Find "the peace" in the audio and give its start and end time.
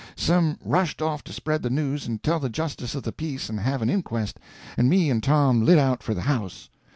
3.03-3.49